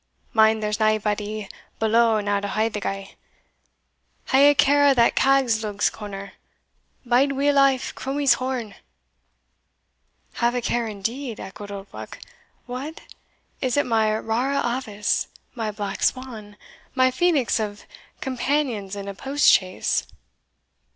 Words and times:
mind 0.33 0.63
there's 0.63 0.79
naebody 0.79 1.47
below 1.77 2.19
now 2.19 2.39
to 2.39 2.47
haud 2.47 2.73
the 2.73 2.79
gy 2.81 3.15
Hae 4.31 4.49
a 4.49 4.55
care 4.55 4.87
o' 4.87 4.95
the 4.95 5.11
Cat's 5.11 5.63
lug 5.63 5.79
corner 5.91 6.33
bide 7.05 7.33
weel 7.33 7.59
aff 7.59 7.93
Crummie's 7.93 8.33
horn!" 8.41 8.73
"Have 10.41 10.55
a 10.55 10.59
care 10.61 10.87
indeed," 10.87 11.39
echoed 11.39 11.69
Oldbuck. 11.69 12.17
"What! 12.65 13.01
is 13.61 13.77
it 13.77 13.85
my 13.85 14.17
rara 14.17 14.59
avis 14.75 15.27
my 15.53 15.69
black 15.69 16.01
swan 16.01 16.57
my 16.95 17.11
phoenix 17.11 17.59
of 17.59 17.85
companions 18.21 18.95
in 18.95 19.07
a 19.07 19.13
post 19.13 19.49
chaise? 19.51 20.07